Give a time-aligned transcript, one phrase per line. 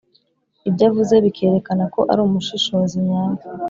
[0.67, 3.41] ibyo avuze bikerekana ko ari umushishozi nyawe.